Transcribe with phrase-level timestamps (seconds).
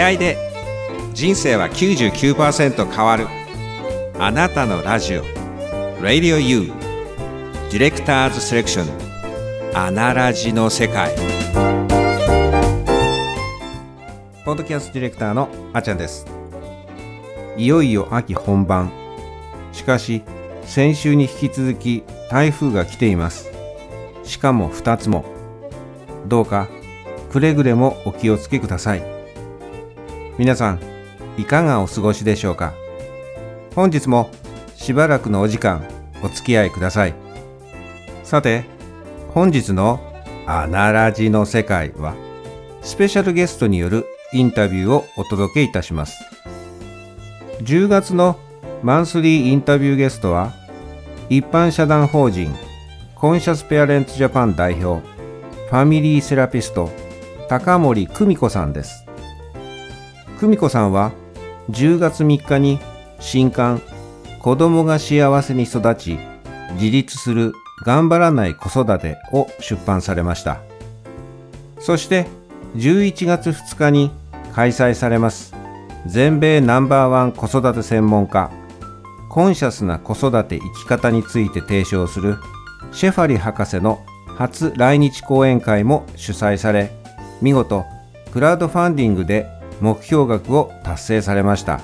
[0.00, 0.38] 出会いで
[1.12, 3.26] 人生は99%変わる。
[4.18, 5.24] あなたのラジオ。
[6.00, 6.72] Radio U
[7.70, 9.76] ディレクターズセレクション。
[9.76, 11.14] アナラジの世界。
[14.46, 16.24] ポッドキャストディレクターのあちゃんです。
[17.58, 18.90] いよいよ秋本番。
[19.72, 20.22] しかし
[20.62, 23.50] 先週に引き続き台風が来ています。
[24.24, 25.26] しかも2つも。
[26.26, 26.68] どうか
[27.30, 29.19] くれぐれもお気をつけください。
[30.40, 30.80] 皆さん
[31.36, 32.72] いかがお過ごしでしょうか？
[33.74, 34.30] 本日も
[34.74, 35.86] しばらくのお時間
[36.22, 37.14] お付き合いください。
[38.24, 38.64] さて
[39.34, 40.00] 本日の
[40.48, 42.14] 「アナラジの世界は」
[42.80, 46.24] スペシャルゲストによるインタビューをお届けいたします。
[47.58, 48.38] 10月の
[48.82, 50.54] マンスリーインタビューゲストは
[51.28, 52.50] 一般社団法人
[53.14, 55.06] コンシャスペアレンツジャパン代表
[55.68, 56.88] ファミリーセラピスト
[57.50, 59.04] 高森久美子さんです。
[60.40, 61.12] 久美子さんは
[61.70, 62.80] 10月3日に
[63.20, 63.82] 新刊
[64.40, 66.18] 子供が幸せに育ち
[66.72, 67.52] 自立する
[67.84, 70.60] 頑張らない子育てを出版されました。
[71.80, 72.26] そして
[72.76, 74.10] 11月2日に
[74.54, 75.54] 開催されます
[76.06, 78.50] 全米ナンバーワン子育て専門家
[79.28, 82.36] コンシャスな子育て生き方について提唱する
[82.92, 84.04] シェファリ博士の
[84.36, 86.90] 初来日講演会も主催され
[87.40, 87.84] 見事
[88.32, 89.46] クラウドファンディングで
[89.80, 91.80] 目標額を達成されました。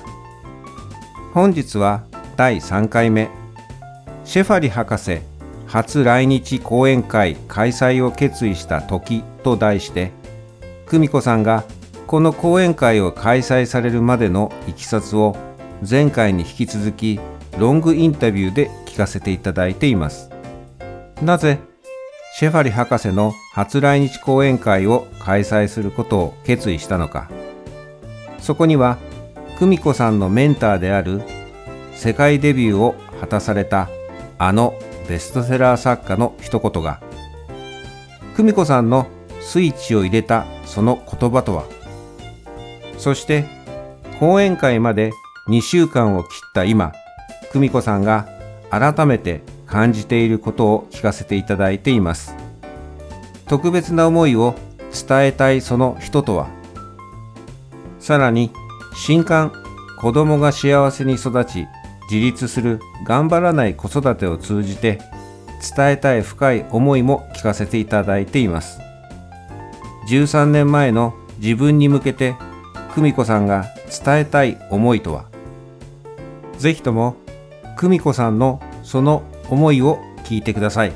[1.33, 2.03] 本日は
[2.35, 3.29] 第3回目。
[4.23, 5.19] シェファリ博士
[5.67, 10.11] 初来日講演会開催を決意した時と題して
[10.87, 11.63] 久美子さんが
[12.07, 15.35] この講演会を開催されるまでのいきさつを
[15.87, 17.19] 前回に引き続き
[17.57, 20.29] ロングインタビューで聞かせていただいています。
[21.21, 21.59] なぜ
[22.35, 27.29] シェファリ博士の初来日講演会を開催することを決意したのか。
[28.47, 28.97] そこには
[29.59, 31.21] 久美子さんのメンターである
[31.93, 33.89] 世界デビューを果たされた
[34.37, 34.79] あの
[35.09, 37.01] ベストセラー作家の一言が
[38.37, 39.07] 久美子さんの
[39.41, 41.65] スイッチを入れたその言葉とは？
[42.97, 43.43] そして
[44.17, 45.11] 講演会まで
[45.49, 46.93] 2週間を切った今
[47.51, 48.29] 久美子さんが
[48.71, 52.33] 改めて感じていることを聞かせていただいています。
[53.49, 54.55] 特別な思いを
[54.93, 56.55] 伝えたいその人とは？
[58.07, 58.51] さらに
[58.95, 59.51] 新刊
[59.99, 61.67] 子供が幸せに育ち
[62.09, 65.01] 自立する頑張らない子育てを通じて
[65.75, 68.79] 伝えたい深い思いも聞かせていただいています。
[70.09, 72.37] 13年前の自分に向けて
[72.95, 73.65] 久美子さんが
[74.05, 75.25] 伝えたい思いとは？
[76.57, 77.17] ぜひとも
[77.75, 80.93] 久美子さんのその思いを聞いてください。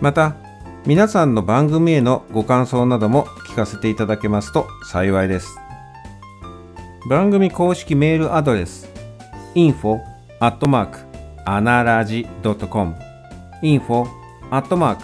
[0.00, 0.34] また
[0.86, 5.60] 皆さんの番組へのご感想なども聞かせていただけますと幸いです。
[7.06, 8.88] 番組公式メールアドレス
[9.54, 10.00] info
[10.40, 10.98] アットマーク
[11.44, 12.94] アナラジ .com
[13.62, 14.06] info
[14.50, 15.02] アットマーク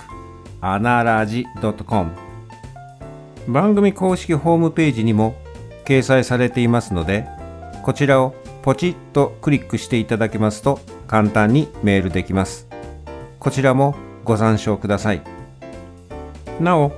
[0.62, 1.44] アナラジ
[1.86, 2.10] .com
[3.46, 5.34] 番組公式ホームページにも
[5.84, 7.26] 掲載されていますので
[7.82, 12.68] こちらをポチッとクリックしていただけますと簡単にメールできます。
[13.38, 13.94] こちらも
[14.24, 15.22] ご参照ください。
[16.60, 16.92] なお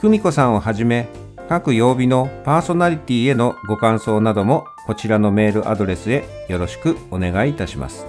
[0.00, 1.08] 久美子さんをはじめ
[1.50, 8.06] 各曜日のパーソナリティへのご感想などもこちらのメールアドレスへよろしくお願いいたします。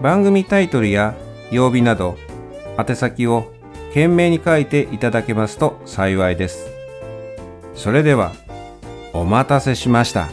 [0.00, 1.16] 番組タイトルや
[1.50, 2.16] 曜日など
[2.78, 3.52] 宛先を
[3.88, 6.70] 懸命に書いていただけますと幸いです。
[7.74, 8.30] それでは
[9.12, 10.28] お待たせしました。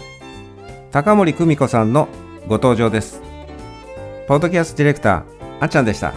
[0.91, 2.07] 高森久美子さんの
[2.47, 3.23] ご登場です。
[4.27, 5.23] ポッドキャストディレクター
[5.61, 6.13] あっちゃんでした。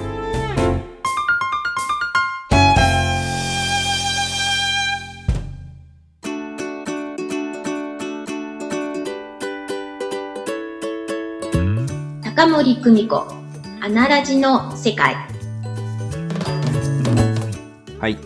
[12.57, 13.27] 森久美子
[13.83, 15.15] アナラジの世界。
[18.01, 18.17] はい。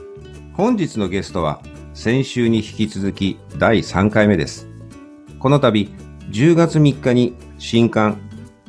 [0.53, 1.61] 本日のゲストは
[1.95, 4.69] 先週に引き続き第3回目です。
[5.41, 5.91] この度
[6.31, 8.21] 10月3日に新刊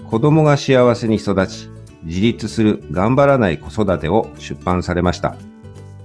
[0.09, 1.69] 子供が幸せに育ち
[2.06, 5.36] 自立する頑張らない子育てを出版されました。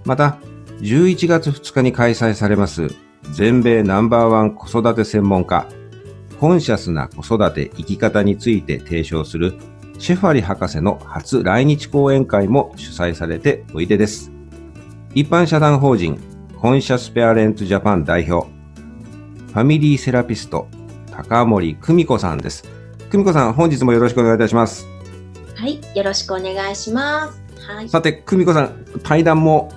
[0.05, 0.37] また
[0.83, 2.89] 11月2日に開催されます
[3.33, 5.67] 全米ナンバーワン子育て専門家
[6.41, 9.55] コンシャスな子育て生き方について提唱する
[9.99, 14.31] シェファリ博士の初来日講演会も主催されておいでです。
[15.15, 16.21] 一般社団法人
[16.61, 20.69] コンシャスペアレンツジャパン代表、ファミリーセラピスト、
[21.11, 22.65] 高森久美子さんです。
[23.11, 24.87] 久美子さん、本日もよろしくお願いいたします。
[25.55, 27.43] はい、よろしくお願いします。
[27.67, 29.71] はい、さて、久美子さん、対談も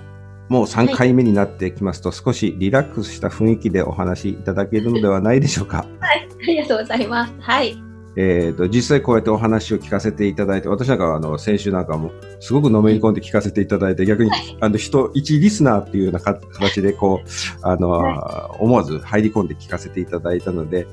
[0.50, 5.86] もう3回目になってきますと、少しリラックスした雰囲気でお話しいただけるのではないでしょうか。
[6.00, 7.34] はい、ありがとうございます。
[7.40, 7.90] はい。
[8.16, 12.12] えー、と実際こうやってお話を聞かせていただいて私なんかはあの先週なんかも
[12.42, 17.30] すごくのめり込んで聞かせていただいて逆にあの人一リスナーっていうようなか形でこう
[17.62, 18.00] あの、
[18.60, 20.86] 思わず入り込んで聞かせていただいたので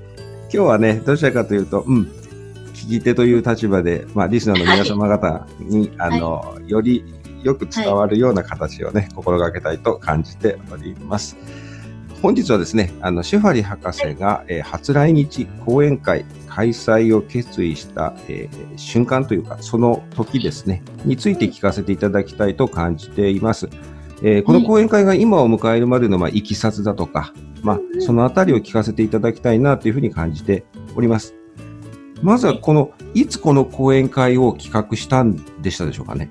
[0.43, 2.03] 今日はねどちらかというと、うん、
[2.75, 7.05] 聞き手という立場で、まあ、リスナーの皆様方に、あのより
[7.43, 11.37] よく伝わるような形をね、心がけたいと感じております。
[12.23, 23.69] 本日はですね、あの、シェファリ博士が、えー初来日講演会開催を決意した、えー瞬間というか、その時ですね、について聞かせていただきたいと感じています。
[24.23, 31.35] えーこの講演会が今を迎えるまでの、まあ、いきさつだとか、まあ、そのあたりを聞かせていただきたいなというふうに感じております。
[32.23, 36.31] まずはこの、いつこの講演会を企画したんでしたでしょうかね？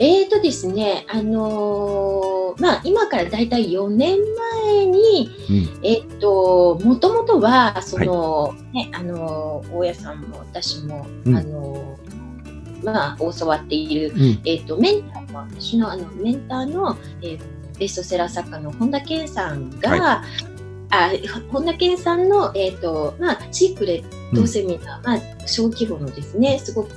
[0.00, 4.18] えーとですね、あのーまあ、今からだいたい4年
[4.64, 5.84] 前に、うん。
[5.84, 14.40] えっと、もともとは、その、ね、あのー、大家さんも私も、うんあのーまあ、教わっている、うん。
[14.44, 20.24] えっと、メンターの、私のあの、メンターの、えーベストセラー作家の本田健さんが、は
[20.90, 21.10] あ
[21.52, 24.02] 本田健さんの、えっと、まあ、シークレ
[24.32, 26.90] ットセミナー、まあ、小規模のですね、すごく、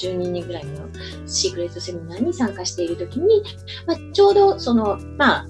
[0.00, 0.88] あの12人ぐらいの
[1.26, 3.42] シークレットセミナーに参加しているときに、
[3.86, 5.46] まあ、ちょうどその、まあ、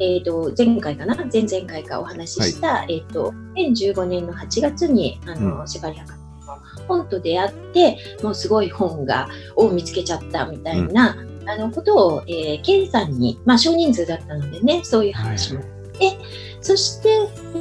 [0.00, 1.14] えっ、と、前回かな？
[1.32, 6.22] 前々回かお話しした、えっ、と、2015年の8月に、あの、世界百科の
[6.88, 11.16] 本と出会って、もうすごい本が、を見つけちゃったみたいな、
[11.46, 15.62] あのことを、えー、ケンさんに、まあ少人数だったのでね、そういう話も。
[15.62, 15.66] し
[15.98, 16.18] て、
[16.62, 17.08] そして、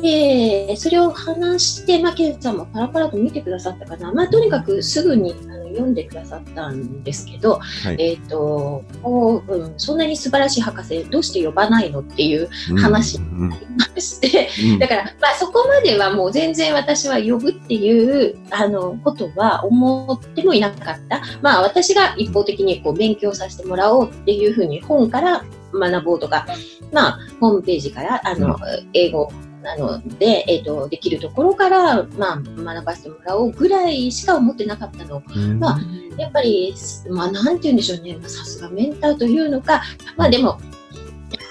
[0.03, 4.11] えーそれを話して、まあ、ケンさんもパラパラと見てくださったかな。
[4.13, 7.95] まあ、とにかくすぐにあの読んでくださったんですけど、はい。
[7.99, 13.49] えっ、と、こううん、そんなに素晴らしい博士、どうして呼ばないのっていう話うん。
[13.49, 13.55] ま
[13.99, 21.21] して、うんだから、まあ、そこまではもう全然私は呼ぶっていうあのことは思ってもいなかった。
[21.41, 25.43] まあ、私が一方的にこう勉強させてもらおうっていうふうに本から
[25.73, 26.45] 学ぼうとか、
[26.91, 28.57] まあ、ホームページからあの、
[28.93, 29.31] 英語
[29.61, 35.21] なので、えっ、と、できるところから、まあ、学ばせてもらおうぐらいしか思ってなかったの。
[35.35, 35.79] うんまあ
[36.17, 36.73] やっぱり、
[37.09, 38.17] まあ、なんて言うんでしょうね。
[38.17, 39.81] まあさすがメンターというのか、
[40.17, 40.59] まあでも、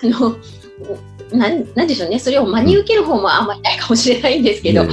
[0.03, 0.37] あの、
[1.33, 2.19] なんなんでしょうね。
[2.19, 4.87] それを真に受ける方もあんまりないかもしれないんですけど、あ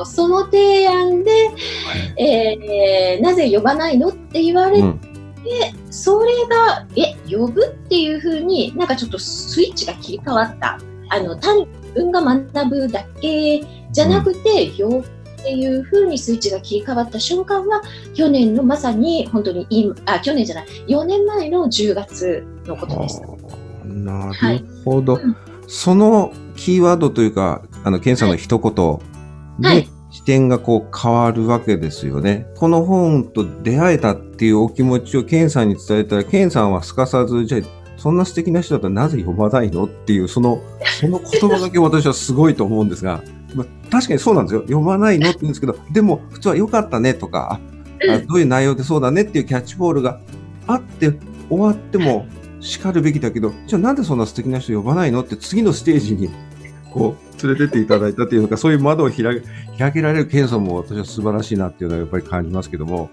[0.00, 1.50] の、その提案で、
[2.16, 5.15] えーなぜ呼ばないのって言われて、うん
[5.90, 10.78] それが、え、呼ぶっていうふうに、なんかちょっとスイッチが切り替わった。
[11.08, 13.60] あの、単に自分が学ぶだけ
[13.90, 17.82] じゃなくて、呼ぶっていうふうにスイッチが切り替わった瞬間は、
[18.14, 23.26] 去年のまさに本当に今、あ、去年じゃない、4年前の10月のことでした。
[23.84, 25.36] なるほど、うん。
[25.68, 28.74] そのキーワードというか、あの、ケンさんの一言
[29.60, 32.46] ではい視点がこう変わるわけですよね。
[32.56, 37.60] この本と出会えたっていうお気持ちをケンさんに伝えたら、ケンさんはすかさず、じゃあ、
[37.98, 39.84] そんな素敵な人だったらなぜ読まないの？
[39.84, 40.62] っていう、その、
[40.98, 43.22] その言葉だけ私はすごいと思うんですが、
[43.54, 44.62] まあ、確かにそうなんですよ。
[44.62, 47.60] 読まないのって言うんですけど、でも普通は良かったねとか、
[48.08, 50.18] ああどういう内容でそうだねっていうキャッチボールが
[50.66, 51.12] あって
[51.50, 52.26] 終わっても
[52.60, 55.20] 叱るべきだけど、じゃあなんでそんな素敵な人呼ばないの？
[55.20, 56.30] って次のステージに
[56.90, 59.42] こう連れてっていただいたっていうのか、そういう窓を開け
[59.78, 63.10] 開けられるケンさんも私は素晴らしいなっていうのはやっぱり感じますけども。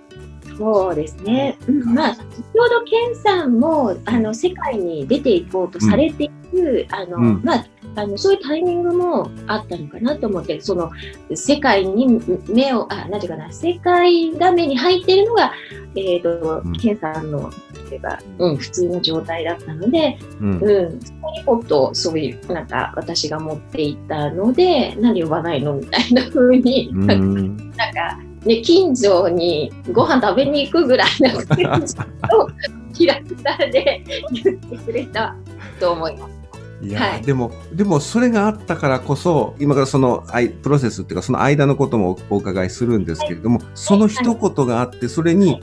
[0.57, 1.57] そうですね。
[1.67, 7.41] うん、まあ、先ほどケンさんも、あの、世界に出ていこうとされている、あの、うん。
[7.43, 7.65] まあ、
[7.95, 10.91] あの、そういうタイミングもあったのかなと思って、その、
[11.33, 15.53] 世界に目を、あ、なんていうかな、世界が目に入っているのが、
[15.95, 16.73] えっ、と、うん。
[16.73, 17.51] ケンさんの、
[17.93, 20.59] 例えば、うん、普通の状態だったので、うん。
[20.59, 27.57] うん、そこにもっとそういう、なんか、私が持っていたので、何呼ばないのみたいな風に、うん。
[27.75, 32.49] なんか、ね、近所にご飯食べに行くぐらいな感じを
[32.93, 35.35] キラクターで言ってくれた
[35.79, 36.33] と思います。
[36.81, 37.21] いや、はい。
[37.21, 45.61] でも、でもそれがあったからこそ、今からそのあいプロセスっていうか、その間のこともお伺いするんですけれども、その一言があって、それに、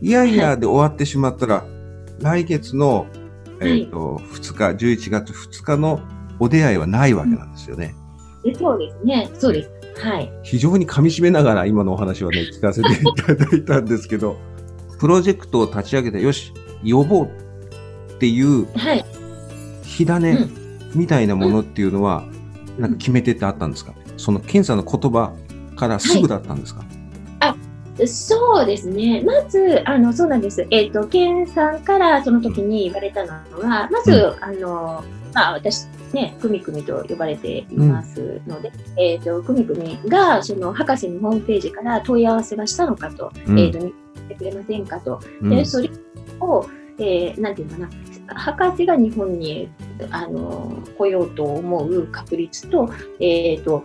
[0.00, 1.64] いやいやで終わってしまったら、
[2.20, 3.06] 来月の、
[3.60, 6.00] えっ、と、2日、11月2日の
[6.38, 7.94] お出会いはないわけなんですよね。
[8.44, 9.70] でそうですね、そうです。
[10.00, 10.32] はい。
[10.44, 14.36] 非常に噛み締めながら今のお話はね、聞かせていただいたんですけど、
[15.00, 16.52] プロジェクトを立ち上げて、よし、
[16.88, 17.24] 呼ぼう
[18.12, 19.04] っていうはい。
[19.82, 20.46] 火種
[20.94, 22.24] みたいなものっていうのは、
[22.78, 23.92] なんか決め手ってあったんですか？
[24.16, 25.32] その検査の言葉
[25.74, 26.84] からすぐだったんですか、
[28.06, 29.22] そうですね。
[29.22, 30.66] まず、あの、そうなんです。
[30.70, 43.92] えっ、と、ケンさんからその時に言われたのは、まず、うあの、まあ、私、ね、くみくみと呼ばれていますので、えっ、と、くみくみが、その、博士のホームページから問い合わせはしたのかと、うんえっ、と、見
[44.28, 45.20] てくれませんかと。
[45.42, 45.90] うんで、それ
[46.40, 46.66] を、
[46.98, 47.92] えーなんていうのか
[48.26, 49.70] な、博士が日本に、
[50.10, 52.88] あの、来ようと思う確率と、
[53.20, 53.84] えっ、と、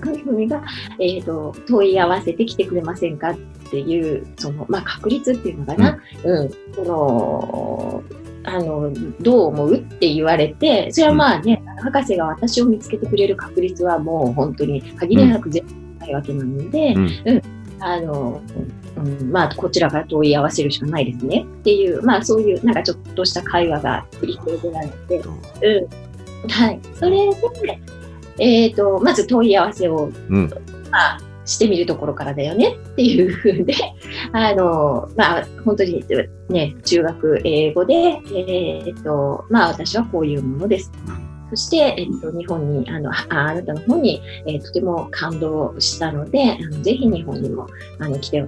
[0.00, 0.66] 国々が、
[0.98, 3.38] えっ、と、問い合わせてきてくれませんかっ
[3.70, 5.98] ていう、その、まあ、確率っていうのかな。
[6.24, 6.50] うん。
[6.74, 8.02] その、
[8.44, 17.42] あの、どう思うって言われて、それはまあね、博士が私を見つけてくれる確率はもう本当に限りなく全然ないわけなので、うん
[17.82, 18.40] あの、
[18.96, 26.48] うん、まあ、こちらから問い合わせるしかないですねっていう、まあ、そういう、なんかちょっとした会話が繰り広げられて、うん。
[26.48, 26.80] はい。
[26.94, 27.80] それで、
[28.38, 30.50] えっ、と、まず問い合わせを、うん
[30.90, 33.74] まあ、してみるところからだよねっていうふうで、
[34.32, 36.04] あの、まあ、本当に
[36.48, 37.94] ね、中学英語で、
[38.34, 40.90] えっ、と、まあ、私はこういうものです。
[41.50, 47.66] そして、えっと、日本に、あの、ああなたの方に、えーとても感動したので、あのぜひ日本にも、
[47.98, 48.44] あの、来て、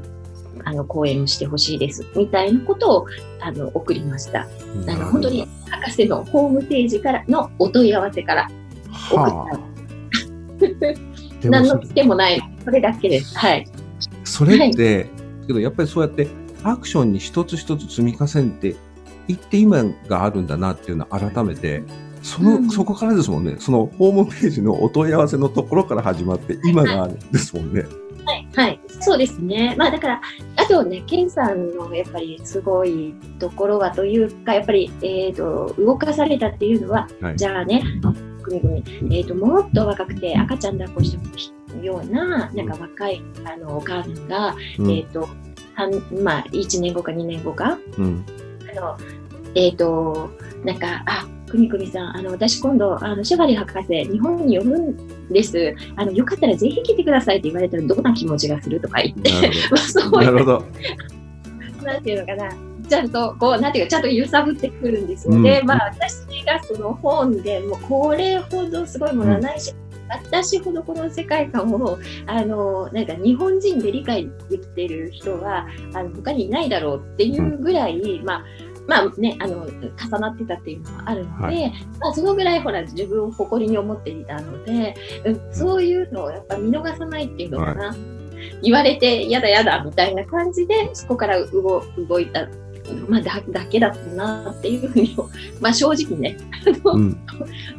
[0.64, 2.03] あの、講演をしてほしいです。
[2.17, 3.07] みたいなことを、
[3.41, 4.49] あの、送りました。
[4.87, 8.49] あの、本当に、博士のホームページからのお問い合わせから
[9.11, 9.59] 送はった。
[9.59, 9.74] あでもそ
[11.44, 12.40] 何のつけもない。
[12.64, 13.37] それだけです。
[13.38, 13.66] はい。
[14.25, 15.06] それって、
[15.47, 16.28] けどやっぱりそうやって
[16.62, 18.76] アクションに一つ一つ積み重ねて
[19.28, 21.83] いって今があるんだなっていうのを改めて、
[22.23, 23.56] その、うんそこからですもんね。
[23.59, 27.85] そのホームページのお問い合わせのところから始まって今があるんですもんね。
[28.25, 29.75] はい、はい、そうですね。
[29.78, 30.23] まあだから、
[30.56, 37.83] あとね、ケンさんのやっぱりすごいところはというか、やっぱり、えっ、と、動かされたっていうのは、はいじゃあね、
[38.44, 41.24] くみくみ、えっ、と、もっと若くて赤ちゃん抱っこしても
[41.78, 45.28] いいような、なんか若い、あの、お母さんが、うんえっ、と、
[45.74, 45.90] 半
[46.22, 48.24] まあ、1年後か2年後か、うん
[48.70, 48.98] あの、
[49.54, 50.30] えっ、と、
[50.64, 55.74] なんか、あ、くみくみさん、あの、私今度、あの、シャバリ博士、日本に呼ぶんです。
[55.96, 59.52] あの、よかったらぜひ来てくださいって言われたら、どんな気持ちがするとか言って、なる
[60.10, 60.22] ほど。
[60.22, 60.64] いなるほど。
[61.80, 62.50] う、なんていうのかな、
[62.88, 65.35] ちゃんと、こう、なんていうか、ちゃんと揺さぶってくるんですよ。
[65.35, 69.75] うんで、まあ、私がその本でもう、これほどすごいものはないし、
[70.09, 78.45] 私ほどこの世界観を、あの、なんか日本人で理解できてる人は、あの、他にいないだろうっていうぐらい、まあ、
[78.87, 87.97] まあね、あの、重なってたっていうのもあるので、はまあ、そのぐらいほら、自分を誇りに思っていたので、うん、そういうのをやっぱ見逃さないっていうのかな。
[88.62, 92.47] 言われて、やだやだみたいな感じで、そこから動動いた。
[93.09, 95.17] まあ、だだけだったなっていうふうに、
[95.61, 96.37] まあ正直ね、
[96.85, 97.17] うん。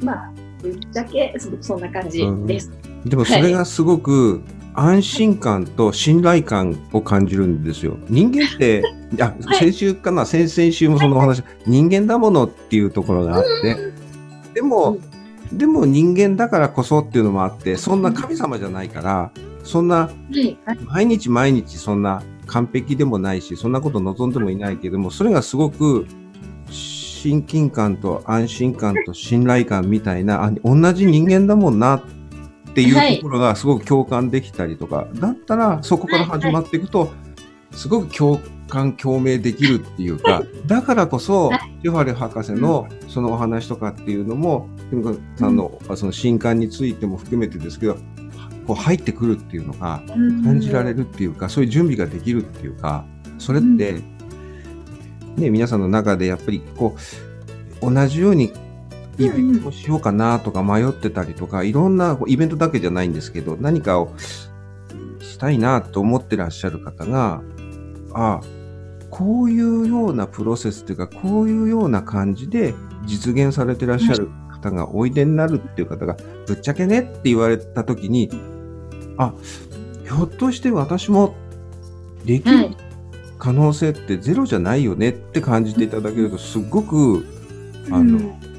[0.01, 0.31] まあ、
[0.61, 2.71] ぶっちゃけそそんな感じです。
[3.05, 4.41] でもそれがすごく
[4.73, 7.97] 安心感と信頼感を感じるんですよ。
[8.09, 8.83] 人間って、
[9.19, 9.59] あ、はい。
[9.59, 13.77] 先週かな、先々週もそのお話、人間だものっていうところがあって、
[14.53, 14.97] でも、
[15.53, 19.31] でも人間だからこそっていうのもあって、そんな神様じゃないから、
[19.63, 20.09] そんな
[20.85, 26.05] 毎日毎日そんな完璧でもないし、そんなこと望んでもいないけれども、それがすごく
[26.69, 32.01] 親近感と安心感と信頼感みたいな、あ同じ人間だもんなっ
[32.73, 37.11] ていうところがすごく共感できたりとか、だったらそこから始まっていくと、
[37.71, 47.97] すごく共感共鳴できるっていうか、だからこそは、ティファレ博士のそのお話とかっていうのも、ティムさんのその新刊についても含めてですけど、
[48.67, 50.03] こう入ってくるっていうのが、
[50.43, 53.05] 感じられるっていうか、そういう準備ができるっていうか、
[53.37, 54.01] それって、
[55.37, 56.95] ね、皆さんの中でやっぱりこ
[57.81, 58.51] う、同じように
[59.17, 64.13] イベントをしようかなとか迷ってたりとか、いろんなイベントだけじゃないんですけど、何かを
[65.19, 67.41] したいなと思ってらっしゃる方が、
[68.13, 68.41] ああ、
[69.09, 72.73] こういうようなプロセスというか、こういうような感じで
[73.05, 76.17] 実現されてらっしゃる方がおいでになるっていう方が、
[76.47, 78.29] ぶっちゃけねって言われたときに、
[79.17, 79.33] あ、
[80.05, 81.35] ひょっとして私も
[82.25, 82.77] できるはい
[83.37, 87.25] 可能性ってゼロじゃないよねって感じていただけると、すっごく、
[87.91, 88.55] あの、うん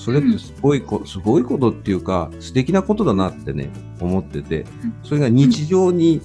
[0.00, 3.68] それってすごいこ、すごいことっていうか、素敵なことだなってね、
[4.00, 4.64] 思ってて、
[5.04, 6.22] それが日常に、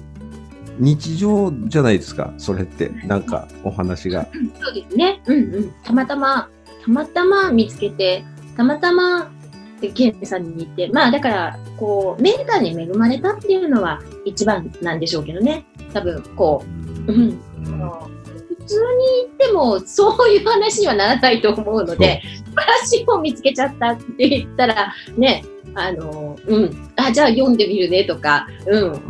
[0.78, 2.88] 日常じゃないですか、それって。
[3.06, 4.28] なんか、お話が。
[4.62, 5.20] そうですね。
[5.26, 5.72] うんうん。
[5.84, 6.48] たまたま、
[6.86, 8.24] たまたま見つけて、
[8.56, 9.30] たまたま、
[9.80, 15.64] ケンさんに行って、まあだから、こう、メーカーに恵まれたっていうのは一番なんでしょうけどね。
[15.92, 16.64] 多分、こ
[17.08, 17.40] う、うん。
[18.58, 18.80] 普通に
[19.38, 29.00] 言っても、そういう話にはならないと思うので、素晴らしい本見つけちゃったって言ったら、ね、あの、うん、あ、じゃあ読んでみるねとか、うん、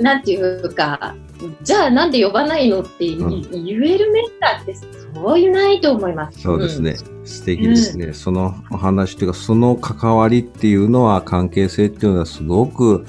[0.00, 1.14] なんていうか、
[1.62, 6.40] じゃあなんで呼ばないのって言えるメンターってそういうないと思います。
[6.40, 6.96] そうですね。
[7.18, 13.06] うん、素敵ですね、うん、そのお話というか、その関わりっていうのは、関係性っていうのはすごく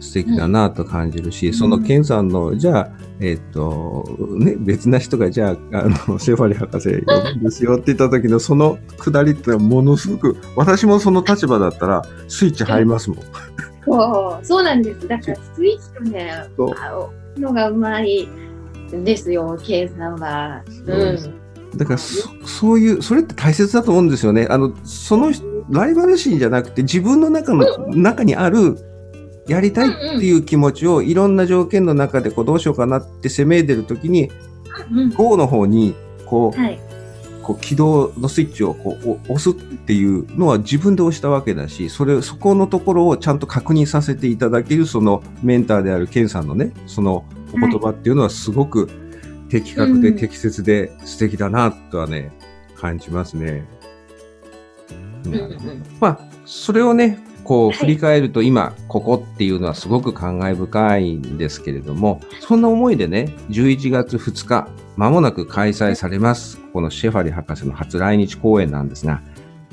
[0.00, 4.04] 素敵だなと感じるし、うん、そのケンさんの、じゃあ、えっ、ー、と、
[4.36, 13.18] ね、別な人が、じゃあ、あの、セファリ博士呼ぶんですよって言った時の、そのくだりってのはものすごく、私もその立場だったら、スイッチ入りますもん。
[13.84, 15.06] そう、そうなんです。
[15.06, 16.32] だから、スイッチとね、
[17.36, 18.28] のがうまい
[18.90, 20.62] ですよ、K さんは。
[20.86, 21.78] うん。
[21.78, 24.46] だからそ、そういう、それって大切だと思うんですよね。
[24.50, 25.32] あの、その、
[25.70, 28.76] ライバル心じゃなくて、自分の中の、うん、中にある、
[29.48, 34.30] やりたいっていう気持ちをいろんな条件の中でこうどうしようかなって攻め出るときに、
[34.92, 35.96] うん、GO の方に
[36.26, 36.78] こう、はい、
[37.42, 48.88] こう起動のスイッチをこう押すっていうのは自分で押したわけだし、それ、そこのところをちゃんと確認させていただける、そのメンターであるケンさんのね、そのお言葉っていうのはすごく
[49.48, 52.32] 的確で適切で素敵だなとはね、
[52.76, 53.66] 感じますね。
[55.26, 69.20] うん、まあ、それをね、こう振り返ると今ここっていうのはすごく感慨深いんですけれども、そんな思いでね、11月2日、まもなく開催されます、このシェファリ博士の初来日公演なんですが、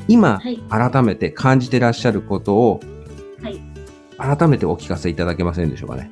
[0.08, 2.80] 今、改めて感じてらっしゃることを、
[4.18, 6.12] 改めてお聞かせいただけませんでしょうかね。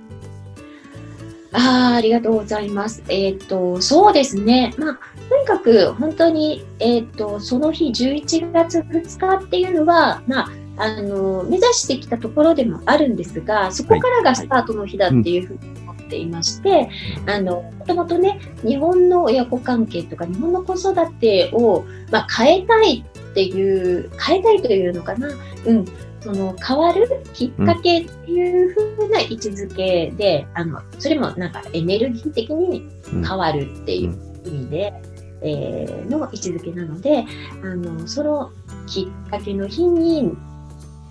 [1.54, 3.04] あありがとうございます。
[3.08, 4.74] えっ、ー、と、そうですね。
[4.78, 5.00] まあ、
[5.30, 16.90] とにかく本当に、えっ、ー、と、その日11月2日っていうのは、まあ、あの、目指してきたところでもあるんですが、そこからがスタートの日だっていうふうに思っていまして、
[17.26, 25.30] あの、もともとね、日本の親子関係とか、日本の子育てを、まあ、変えたいっていう、変えたいというのかな、
[25.66, 25.86] うん、
[26.22, 34.14] その変わるきっかけっていうふうな位置づけで、うん、あの、それもなんかエネルギー的に変わるっていう
[34.46, 34.94] 意味で、
[35.42, 37.26] うん、えー、の位置づけなので、
[37.64, 38.52] あの、その
[38.88, 40.36] きっかけの日に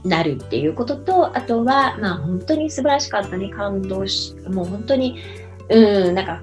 [0.09, 5.21] なるっていうことと、あとは、まあ本当に素晴らしかったね、感動し、もう本当に、
[5.69, 6.43] うん、なんか、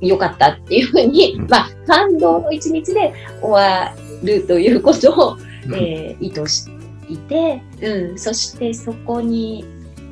[0.00, 5.38] 良かったっていうふうに、うん、まあ感動の一日で終わるということを、
[5.74, 9.64] えー、意図していて、うん、そしてそこに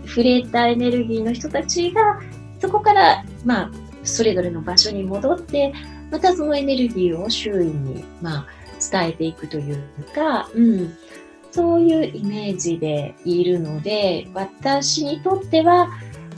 [0.07, 2.21] 触れたエネルギーの人たちが、
[2.61, 3.71] そこから、まあ、
[4.03, 5.73] それぞれの場所に戻って、
[6.11, 8.47] またそのエネルギーを周囲に、まあ、
[8.91, 9.83] 伝えていくという
[10.15, 10.97] か、うん、
[11.51, 15.89] そういうイメージでいるので、私にとっては、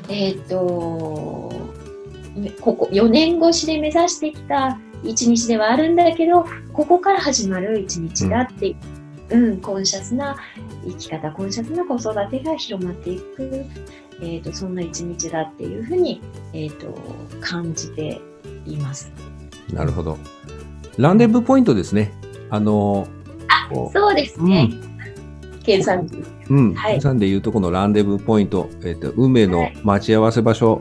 [0.08, 1.52] えっ、ー、と、
[2.60, 8.76] ここ4年越しで目指してきた一日ではあるんだけど、ここから始まる一日だって、
[9.30, 10.36] うん、うん、コンシャスな
[10.86, 13.64] 生き方、コンシャスな子育てが広まっていく、
[14.20, 16.20] えっ、ー、と、そんな一日だっていうふうに、
[16.52, 16.98] えっ、ー、と、
[17.40, 18.20] 感じて
[18.66, 19.12] います。
[19.72, 20.18] なるほど。
[20.96, 22.12] ランデブーポイントですね。
[22.50, 23.06] あの
[23.48, 24.68] あ、そうですね。
[24.82, 24.87] うん
[25.68, 26.24] 計算時。
[26.48, 26.74] うん。
[26.74, 30.80] はい、計算でいうとこのランデブーポイント、えっ、ー、と、運命の待ち合わせ場所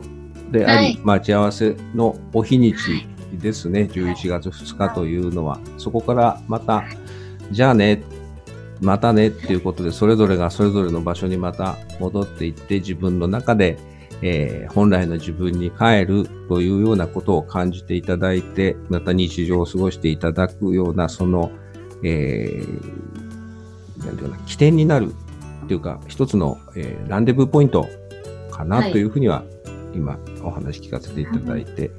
[0.50, 3.82] であり、はい、待ち合わせのお日にちですね。
[3.92, 6.84] 11月2日というのは、そこからまた、
[7.50, 8.02] じゃあね、
[8.80, 13.78] またねっていうことで、それぞれがそれぞれの場所にまた戻っていって、自分の中で、
[14.22, 21.50] えー、本来の自分に帰るというようなことを感じていただいて、また日常を過ごしていただくような、その、
[22.02, 23.27] えー、
[23.98, 25.14] なんていうかな、起点になる
[25.64, 27.88] っていうか、一つの、えー、ランデブーポイント
[28.50, 29.46] かなというふうには、はい、
[29.94, 31.90] 今お話聞かせていただいて、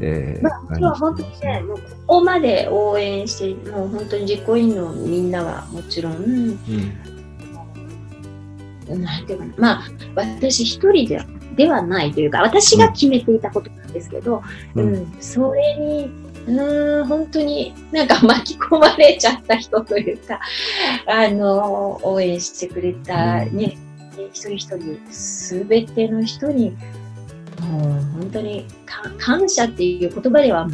[0.00, 6.58] えまあ、今日は本当にね、もうここまで応援して、もう本当に実行委員のみんなはもちろん、うん。
[9.02, 9.82] なんていうかな、まあ、
[10.14, 11.20] 私一人で
[11.56, 14.42] ではないというか、私が決めていたことなんですけど、
[14.74, 16.10] うん、うん、それに
[16.46, 20.40] うん、本当になんか巻き込まれちゃった人というか、
[21.06, 23.76] あの、応援してくれたね、
[24.32, 26.70] 一人一人、すべての人に、
[27.70, 27.82] もう
[28.20, 28.64] 本当に
[29.18, 30.68] 感謝っていう言葉では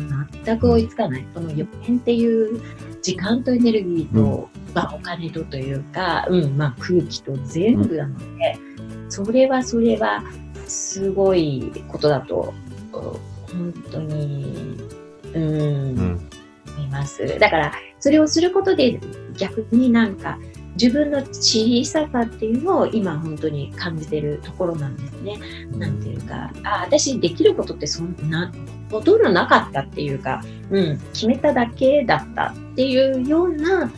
[0.44, 1.24] 全く追いつかない。
[1.34, 2.60] この4年っていう
[3.00, 8.58] 時間とエネルギーと、まあ、お金とというか、うん、まあ空気と全部なので、
[9.08, 10.22] それはそれは
[10.66, 12.52] すごいことだと、
[12.92, 14.78] 本当に
[15.34, 16.20] うん、
[16.78, 17.38] います。
[17.38, 19.00] だから、それをすることで
[19.36, 20.38] 逆になんか
[20.74, 25.38] 自分の小ささっていうのを今本当に感じてるところなんですね。
[25.76, 28.52] なんていうか、あ、私できることってそんな、
[28.90, 33.90] ほとんどなかったっていうか、うん、決めただけだったっていうような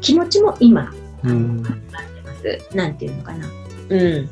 [0.00, 2.76] 気持ちも今、うん、感じてます。
[2.76, 3.48] なんていうのかな。
[3.90, 4.30] うん。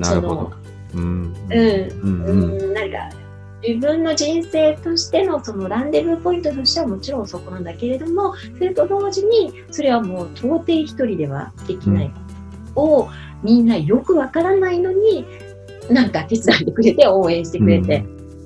[0.00, 0.52] なるほど。
[0.94, 1.02] うん。
[1.02, 2.24] うんうん。
[2.24, 2.60] うん。
[2.60, 3.19] うん、なんか
[3.66, 12.10] 自分の人生としてのそのランデブーポイントとしてはもちろんそこなんだけれどもそれと同時にそれはもう到底一人ではできない
[12.74, 13.10] ことを、
[13.42, 15.26] みんなよくわからないのに
[15.90, 17.98] なんか手伝ってくれて応援してくれて、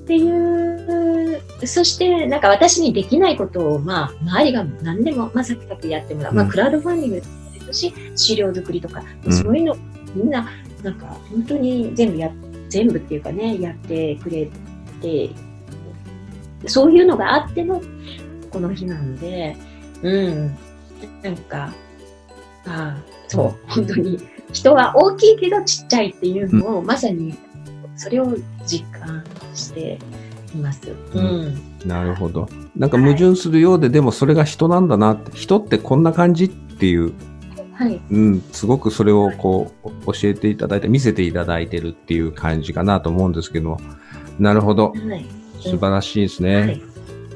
[0.04, 7.16] っていうそしてなんか私にできないことをまあ周りが何でも、まあ、サクサクやってもらう、まあ、うんクラウドファンディング
[7.66, 9.32] ですし資料作りとか、うん。
[9.32, 9.76] そういうの
[10.14, 10.50] みんな
[10.82, 12.30] なんか本当に全部や
[12.68, 14.63] 全部っていうかねやってくれて
[16.66, 17.80] そういうのがあっての
[18.50, 19.56] この日なので
[20.02, 20.56] うん。
[21.22, 21.72] なんか
[22.66, 22.96] ああ
[23.28, 24.18] そう本当に
[24.54, 27.36] 人は大きいけどちっちゃいっていうのを、まさに
[27.96, 28.36] それを
[28.66, 29.98] 実感して
[30.54, 30.80] います。
[31.12, 31.60] うん。
[31.84, 32.48] なるほど。
[32.76, 37.12] なんか矛盾するようで、でもそれが人なんだなって、人ってこんな感じっていう、
[37.72, 43.80] はい、うん、すごくそれをこう、教えていただいて、見せていただいてるっていう感じかなと思うんですけども、
[44.38, 44.90] なるほど。
[44.90, 45.26] はい
[45.64, 46.56] 素晴らしいですね。
[46.56, 46.82] はい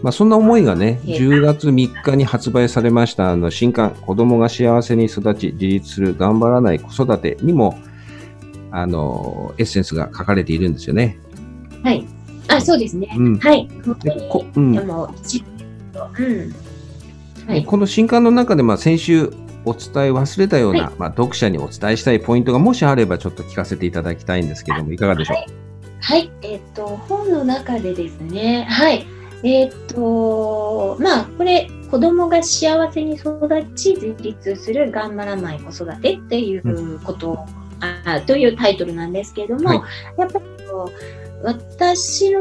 [0.02, 7.76] まあ、そんな思いがね、ええ10月3日に発売されました、あの、新刊、子供が幸せに育ち、自立する、頑張らない子育てにも、
[8.70, 11.18] あの、エッセンスが書かれているんですよね。
[11.82, 12.06] はい。
[12.46, 13.12] あ、そうですね。
[13.16, 13.38] うん。
[13.38, 13.68] はい。
[13.84, 14.28] 本当でに。
[14.28, 15.44] こうんでも、一
[15.94, 16.54] うん。
[17.48, 17.64] はい。
[17.64, 19.32] この新刊の中で、まあ、先週
[19.64, 25.67] お伝え忘れたような、はまあ、読者にお伝えしたいポイントがもしあればちょっと聞かせていただきたいんですけども、いかがでしょう、はい。
[26.42, 29.06] えっ、と、本の中でですね、はい。
[29.42, 37.46] えっ、と、まあ、これ、子供が幸せに育ち、自立する、頑張らない子育てっていうこと、
[37.80, 39.80] あというタイトルなんですけれども、はい。
[40.20, 40.44] やっぱり
[41.42, 42.40] 私の、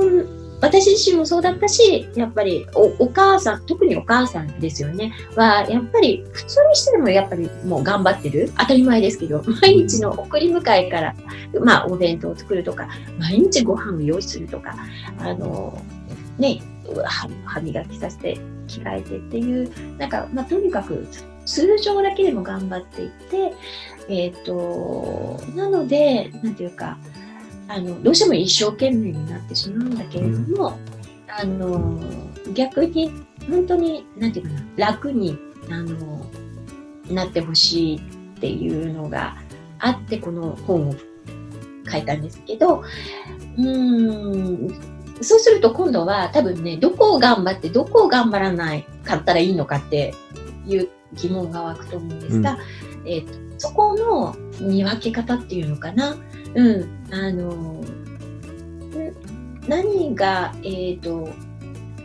[0.59, 8.51] 私自身もそうだったし、やっぱりおお母さん、特にお母さんですよね、は、やっぱり普通にしてでもやっぱりもう頑張ってる。
[8.57, 11.15] 当たり前ですけど、毎日の送り迎えから、
[11.61, 12.87] まあお弁当を作るとか、
[13.19, 14.75] 毎日ご飯を用意するとか、
[15.19, 15.79] あの、
[16.37, 16.61] ね、
[16.95, 21.07] は歯磨きさせて着替えてっていう、なんか、まあとにかく
[21.45, 23.53] 通常だけでも頑張っていって、
[24.09, 26.97] えっ、と、なので、なんていうか、
[27.67, 30.79] あの、どうしても一生懸命になってしまうんだけれども、
[31.27, 31.99] あの、
[32.53, 33.11] 逆に、
[33.49, 35.37] 本当に、なんていうかな、楽に、
[35.69, 36.25] あの、
[37.09, 37.99] なってほしいっ
[38.39, 39.37] ていうのが
[39.79, 40.95] あって、この本を
[41.89, 42.83] 書いたんですけど、
[43.57, 50.13] うーん、そうすると今度は多分ね、どこを頑張って、どこを頑張らないかったらいいのかって
[50.65, 52.57] いう疑問が湧くと思うんですが、
[53.05, 56.15] えっ、と、そこの見分け方っていうのかな？
[56.55, 57.81] うん、あの、ん
[59.67, 61.29] 何が、えっ、と、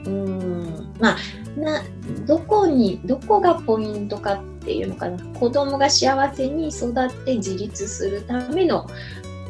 [0.04, 1.16] うーん、まあ、
[1.58, 1.82] な、
[2.26, 5.18] どこに、どこがポイントかっていうのかな？
[5.38, 8.86] 子供が幸せに育って自立するための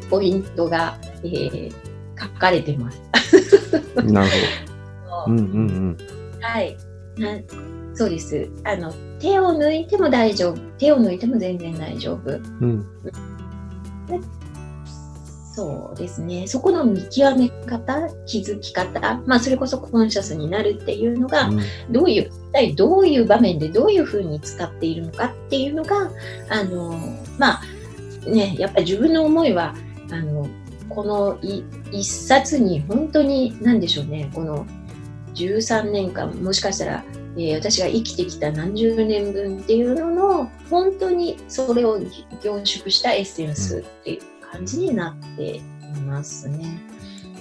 [0.09, 1.73] ポイントが、えー
[2.15, 3.01] 書かれてます。
[4.03, 4.29] なる
[5.07, 5.33] ほど。
[5.33, 5.97] うんうん
[6.39, 6.77] はい。
[7.17, 7.37] な
[7.95, 8.49] そうです。
[8.63, 10.59] あの、手を抜いても大丈夫。
[10.77, 12.29] 手を抜いても全然大丈夫。
[12.29, 12.85] うん。
[15.55, 16.45] そうですね。
[16.45, 26.11] そこの見極め方、気づき方、まあ、それこそコンシャスになるっていうのが、うんどういう、一体どういう場面でどういうふうに使っているのかっていうのが、
[26.49, 26.99] あの、
[27.37, 27.61] まあ、
[28.29, 29.73] ね、やっぱり自分の思いは、
[30.11, 30.49] あの、
[30.89, 34.65] このい一冊に本当に、なんでしょうね、この
[35.35, 41.99] 13年間、もしかしたら、えー私が生きてきた何十年分っていうのの、本当にそれを
[42.43, 45.61] 凝縮したエッセンスっていう感じになってい
[46.05, 46.79] ますね。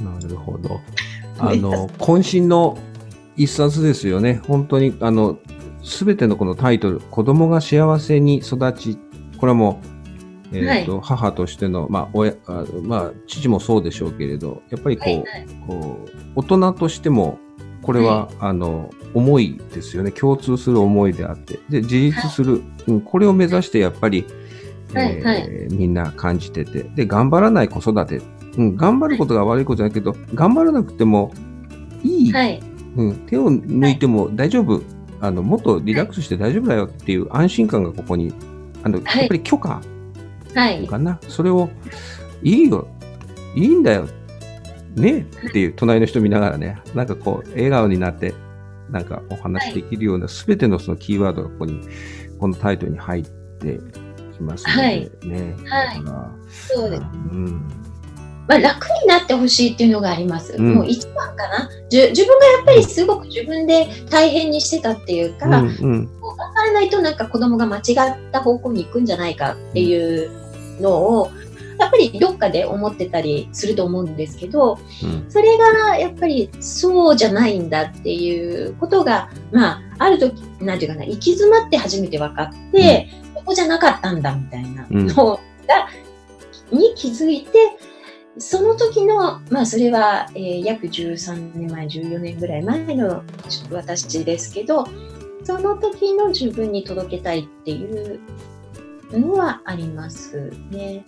[0.03, 0.81] なるほど。
[1.39, 2.79] あの、渾身の
[3.37, 4.41] 一冊ですよね。
[4.47, 5.39] 本当に、あの、
[5.83, 8.99] すべてのこのタイトル、子供が幸せに育ち、
[9.39, 9.81] これはも
[10.53, 17.39] う、えっ、と、母としての、まあ、親、あまあ、父もそうでしょうけれど、やっぱりこう、はいはいこう、大人としても、
[17.83, 20.13] これは、あの、思いですよね。
[20.13, 21.59] 共通する思いであって。
[21.69, 22.63] で、自立する。
[22.87, 24.25] うん、これを目指して、やっぱり、
[24.95, 26.83] はいえーはいみんな感じてて。
[26.83, 28.21] で、頑張らない子育て。
[28.57, 31.33] うん、頑張ることが悪いことじゃないけど、頑張らなくても
[32.05, 32.63] いい、はい。
[32.97, 34.83] うん、手を抜いても大丈夫、
[35.21, 38.33] あの、もっとリラックスして大丈夫だよっていう安心感がここに、
[38.83, 39.81] あの、はいやっぱり許可
[40.55, 40.87] はい。
[40.87, 41.19] かな。
[41.29, 41.71] それを、
[42.43, 42.87] いいよ、
[43.55, 44.07] いいんだよ、
[44.95, 48.35] ねっていう隣の人見ながらね、なんかこう、笑顔になって、
[48.91, 51.81] なんかお話できるような、すべてのそのキーワードがここに、
[52.39, 53.79] このタイトルに入って
[54.35, 55.55] きますので、はいね。
[55.67, 57.03] はいだからそうです。
[57.03, 57.69] うん。
[58.49, 60.55] まあ、楽になってほしいっていうのがあります。
[60.57, 62.09] うんもう一番かなじゅ。
[62.09, 67.85] 自分がやっぱりすごく自分で大変にしてたっていうか、うんうんこう頑張らないとなんか子供が間違っ
[68.33, 70.31] た方向に行くんじゃないかっていう
[70.81, 71.31] のを、
[71.83, 75.31] やっぱりどっかで思ってたりすると思うんですけど、うん。
[75.31, 85.89] それがやっぱりそうじゃないんだっていうことが、まあ、ある時、なんていうかな、行き詰まって初めて分かって、ここじゃなかったんだみたいなのが、
[86.71, 87.59] に気づいて、
[88.39, 93.23] その時の、まあそれは、えー約13年前、14年ぐらい前の
[93.71, 94.87] 私ですけど、
[95.45, 98.21] その時の自分に届けたいっていう
[99.13, 101.05] のはありますね。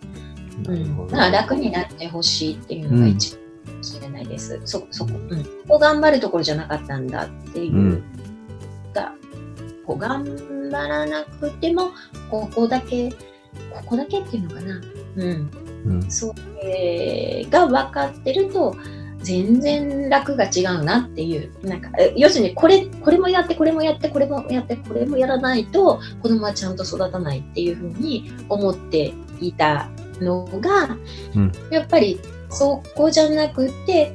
[0.68, 4.60] うん、だから楽になってほしいっていうのが一番かもしれないです。
[4.64, 5.44] そ、そこ、うん。
[5.44, 8.04] ここ頑張るところじゃなかったんだっていう、うん
[8.92, 9.12] が、
[9.86, 11.90] こう頑張らなくても、
[12.30, 13.16] ここだけ、こ
[13.86, 14.80] こだけっていうのかな。
[15.16, 15.50] うん。
[15.86, 18.74] うんそれが分かってると、
[19.18, 21.50] 全然楽が違うなっていう。
[21.66, 29.88] なんか、え要するに、これ、これもやって、これもやって、これもやって、これもやらないと、子供はちゃんと育たないっていうふうに思っていた
[30.24, 30.96] のが、
[31.34, 31.52] うん。
[31.70, 34.14] やっぱり、そこじゃなくて、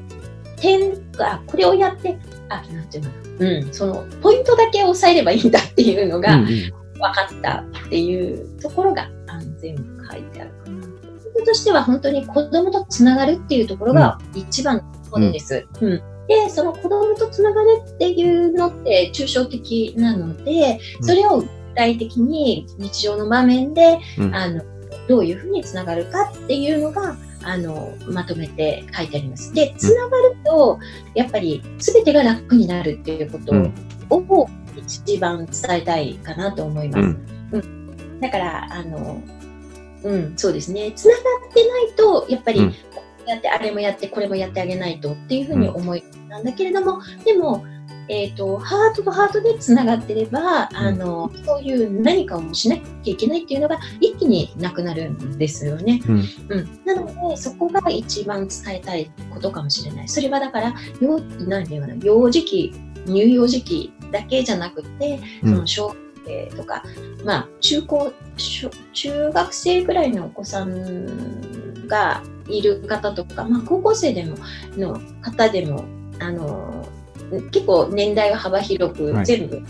[0.58, 2.18] 点が、これをやって、
[2.50, 6.80] あ、なんていうのうん、その、ポイントだけ押さえればいいんだっていうのが、うんうん。
[7.00, 10.88] 分かったっていうところがあの全部書いてあるかな。
[10.88, 15.66] ポイントとしては本当に子供とつながるっていうところが一番のものです。
[15.82, 16.02] うん。
[16.28, 21.08] で、その子供とつながるっていうのって抽象的なので、うん。
[21.08, 24.36] それを具体的に日常の場面で、うん。
[24.36, 24.62] あの、
[25.10, 29.52] どういうふうにつながるかっていうのが、あの、まとめて書いてあります。
[29.54, 30.80] で、つながると、
[31.16, 33.74] やっぱり全てが楽になるっていうことうん
[34.12, 37.18] を一番伝えたいかなと思います。
[37.54, 37.80] うん
[38.22, 39.22] だから、あの、
[40.04, 40.92] うん、そうですね。
[40.94, 41.20] つなが
[41.50, 42.76] ってないと、やっぱり、うんこ
[43.26, 47.64] うやって、あれもやって、これもやってあげないとっていうふうに思いなんだけれども、でも、
[48.08, 56.02] えっ、と、ハートとハートでつながってれば、あの、そういう何かをしなきゃいけないっていうのが一気になくなるんですよね。
[56.08, 56.16] うん
[56.50, 56.86] うん。
[56.86, 60.08] なので、そこが一番伝えたいことかもしれない。
[60.08, 62.74] それはだから、幼、なんていうかな、幼児期、
[63.06, 66.84] 乳幼児期だけじゃなくて、うんその小学生とか、
[67.24, 74.36] まあ、中高、小中学生ぐらいのお子さんがいる方とか、まあ、高校生でも、
[74.78, 75.86] の方でも、
[76.20, 76.88] あの、
[77.52, 79.26] 結構年代は幅広くはい。
[79.26, 79.62] 全部、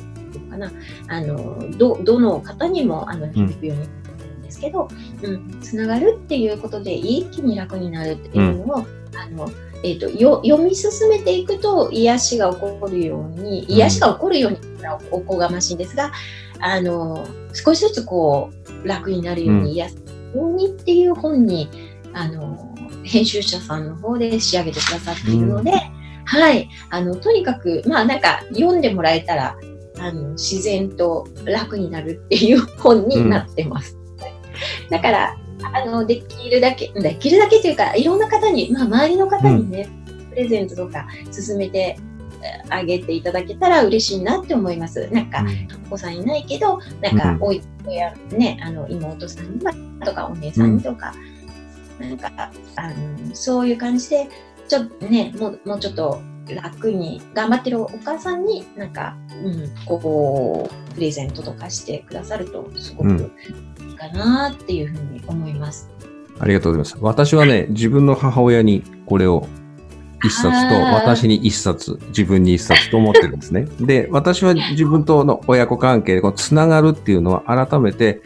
[0.49, 0.71] かな、
[1.07, 4.87] あの、ど、どの方にも、あの、響くようになってるんですけど、
[5.23, 9.49] うん、つながるっていうことで一気に楽になるっていうのを、あの、
[9.83, 14.57] えー、とよ読み進めていくと癒しが起こるように癒しが起こるように
[15.09, 16.11] おこがましいんですが
[16.59, 18.51] あの少しずつこ
[18.83, 19.63] う楽になるよううん。
[19.63, 19.95] に癒す
[20.35, 21.69] ようにっていう本に
[22.13, 25.71] あの編集者さんの方で仕上げてくださっているので、
[26.37, 26.69] はい。
[26.89, 29.57] あのとにかくまあなんか読んでもらえたら
[29.97, 33.97] あの自然と楽になるっていう本になってます。
[34.89, 35.37] だから
[35.73, 39.89] あの、できるだけ、できるだけというか、いろんな方に、まあ、周りの方にね、
[40.29, 41.97] プレゼントとか進めて
[42.41, 45.09] えあげていただけたら嬉しいなって思います。
[45.11, 45.45] なんか、
[45.87, 47.43] お子さんいないけど、なんか、うん。
[47.43, 49.59] おい、親、ね、あの、妹さん
[49.99, 51.13] とか、お姉さんにとか、
[51.99, 52.31] なんか、
[52.75, 54.27] あの、そういう感じで、
[54.69, 65.89] ちょっとね、もう、もうちょっと楽に、頑張ってるお母さんになんか、うん、こう、プレゼントとかしてくださると、すごくうんいいかなっていうふうに思います。
[66.39, 67.03] ありがとうございます。
[67.03, 69.47] 私はね、自分の母親にこれを
[70.23, 73.67] 一冊と、私に一冊、自分に一冊と思ってるんですね。
[73.81, 78.21] で、私は自分との親子関係で、このつながるっていうのは改めて、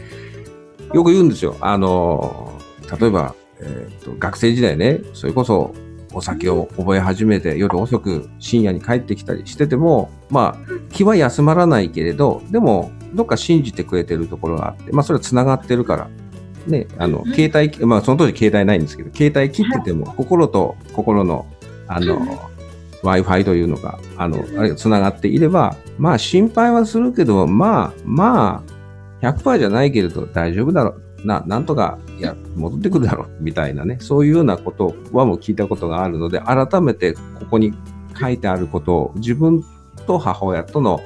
[0.93, 1.55] よく言うんですよ。
[1.61, 2.51] あの、
[2.99, 5.73] 例えば、えーと学生時代ね、それこそ
[6.13, 16.09] お酒を覚え始めて、夜遅く深夜に帰ってきたりしてても、まあ、気は休まらないけれど、でも、どっか信じてくれてるところがあって、まあ、それはつながってるから、
[16.67, 17.33] ね、あの、うん。
[17.33, 21.45] 携帯、まあ、その当時携帯ないんですけど、携帯切ってても、 心と心の、
[21.87, 22.27] あの、うん。
[23.03, 28.63] Wi-Fi というのが、あの、あれが繋がっていれば、まあ、心配はするけど、まあ、ま
[29.21, 31.03] あ、100%じゃないけれど大丈夫だろう。
[31.23, 37.19] な、なんとか、いや、戻ってくるだろう、みたいなね、そういうようなことはもう聞いたことがあるので、改めてこ
[37.51, 37.73] こに
[38.19, 39.63] 書いてあることを、自分
[40.05, 41.01] と母親との、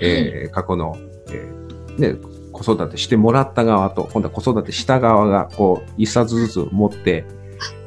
[0.00, 0.96] えー過去の、
[1.30, 2.18] えーね、
[2.52, 7.24] 子育てしてもらった側と、今度は子育てした側が、こう、一冊ずつ持って、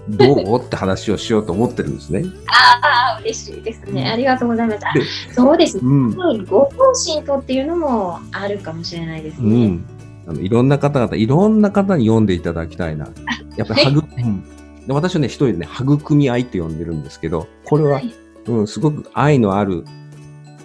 [0.09, 0.59] どう？
[0.59, 2.25] って話をしようと思ってるんですね。
[2.83, 4.09] ああ、嬉しいですね。
[4.09, 4.79] ありがとうございます。
[5.33, 5.81] そうですね。
[5.83, 6.45] うん。
[6.45, 9.67] ご本心とっていうのもあるかもしれないですうね。
[9.67, 9.85] ん。
[10.27, 13.07] あのいろんな方々、いろんな方に読んでいただきたいな。
[13.57, 14.43] やっぱり、はぐ、うん
[14.87, 18.13] で私はね、一人でね、育み合いって呼んでるんですけど、これは、い
[18.47, 19.85] うん、すごく愛のある、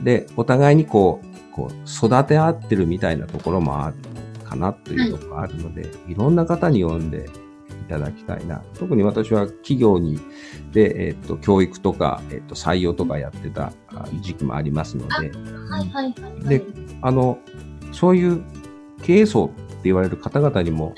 [0.02, 3.96] で、お互いにこう、こう、育て合ってるみたいなところもある
[4.44, 8.62] かなというところがあるので、い、ろんな方に読んでいただきたいな。
[8.78, 10.18] 特に私は企業に
[10.72, 13.72] で、えっ、と、教育とか、えっ、と、採用とかやってた
[14.20, 16.48] 時期もありますので、はいはいはい、はい。
[16.48, 16.62] で、
[17.02, 17.38] あの、
[17.92, 18.42] そういう
[19.02, 20.94] 経営層って言われる方々にも、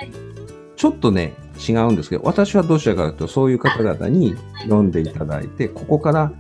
[0.77, 1.35] ちょっとね、
[1.69, 6.33] 違うんですけど、私はどちらかというと、そういう方々に読んでいただいて、ここから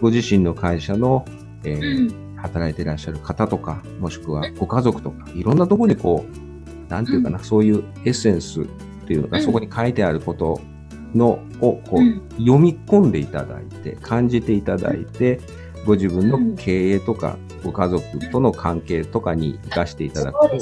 [0.00, 1.24] ご自身の会社の、
[1.62, 8.64] えー、働いていらっしゃる方とか、もしくはご家族とか、いろんなところにこう、なんていうかな、そういうエッセンスっ
[9.06, 10.60] ていうのが、そこに書いてあること
[11.14, 15.40] のをこう、読み込んでいただいて、感じていただいて、
[15.86, 20.58] ご自分の経営とか、ご家族との関係とかに生かしていただくと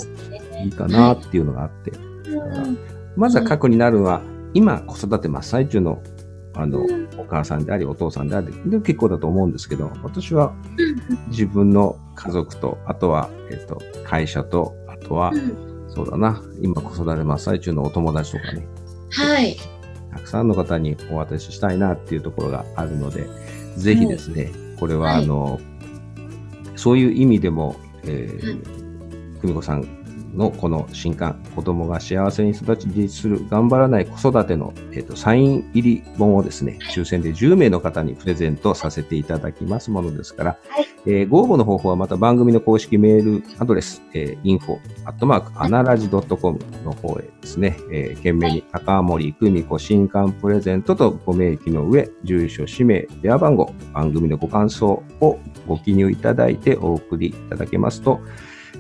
[0.63, 1.93] いいかなっていうのがあって、
[3.17, 4.23] まずは過去になるのは、
[4.55, 6.03] 今子育て真っ最中の
[6.55, 6.85] あの、
[7.17, 10.55] お母さんであり、お父さんであり、で結構だと思うんですけど、私は
[11.29, 15.33] 自分の家族と、あとは、えっと、会社と、あとは、
[15.89, 18.67] そうだな、今子育て真っ最中のお友達とかね。
[19.11, 19.57] はい。
[20.11, 23.27] たくさんの方にお渡ししたいなっていうところがあるので、
[23.77, 25.59] ぜひですね、これは、あの、
[26.77, 29.87] そういう意味でも、えー、久美子さん
[30.35, 58.21] のこの新刊、子供が幸せに育ち自立する頑張らない子育ての、えーと、サイン入り本をですね、抽選で10名の方にプレゼントさせていただきますものですから、はい、えー、ご応募の方法はまた番組の公式メールアドレス、えー、info、アットマーク、アナラジ .com の方へですね、えー、懸命に高森久美子新刊プレゼントとご明記の上、住所、氏名、電話番号、番組のご感想をご記入いただいてお送りいただけますと、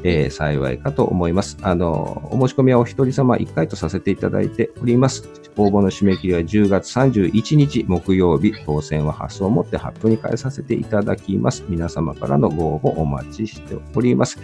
[0.05, 1.59] えー、幸いかと思います。
[1.62, 5.29] あの、お申し込みはお一人様1回とさせていただいております。
[5.57, 11.65] 応募の締め切りは10月31日木曜日、当選は発送をもって発表に変えさせていただきます。
[11.69, 14.38] 皆様からのご応募お待ちしております。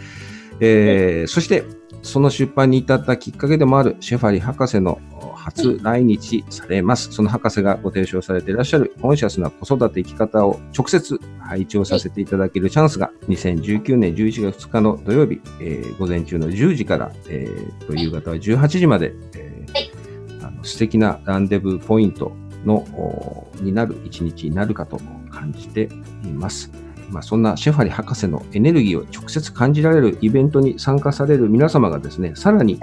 [0.60, 1.64] えー、そして、
[2.02, 5.00] その出版に至ったきっかけでもあるシェファリ博士の
[5.34, 7.12] 初来日されます。
[7.12, 22.32] その博士がご提唱されていらっしゃるコンシャスな子育て生き方を直接配置をさせていただけるチャンスが2019年11月2日の土曜日、えー、午前中の10時から、えー、と夕方は18時まで、えー、あの素敵なランデブーポイント
[22.64, 24.98] のになる一日になるかと
[25.30, 25.88] 感じて
[26.24, 26.70] います。
[27.10, 32.78] まあ、そんなシェファリ博士のエネルギーを直接感じられるイベントに参加される皆様がですね、さらに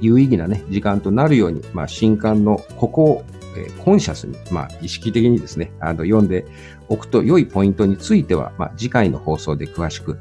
[0.00, 3.24] 有意義なね、時間となるように、まあ、新刊のここを、
[3.56, 6.46] えー、コンシャスに、まあ、意識的にですね、あの、読んで
[6.88, 10.18] おくと良いポイントについては、まあ、次回の放送で詳しく、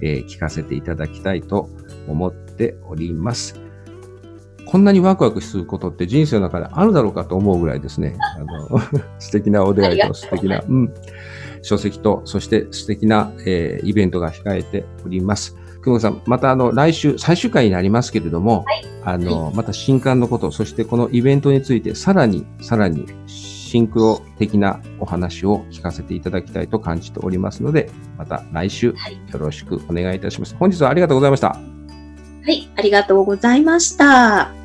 [0.00, 1.68] えー、聞かせていただきたいと
[2.08, 3.60] 思っております。
[4.66, 8.80] こんなにワクワクすることって人生の中であるだろうかと思うぐらいですね、あの、
[9.20, 10.94] 素敵なお出会いと素敵な、うん、
[11.60, 15.56] 書籍と、そして素敵な、えー、イベントが控えております。
[15.82, 23.06] 久保さん、またあの、来週、最終回になりますけれども、はい、あの、はい、また新刊のこと、そしてこのイベントについて、さらに、さらに、
[23.72, 28.94] シンクロ的なお話を聞かせていただきたいと感じておりますので、また来週よ
[29.38, 30.52] ろしくお願いいたします。
[30.52, 31.48] はい、本日はありがとうございました。
[31.48, 31.56] は
[32.46, 34.61] い、ありがとうございました。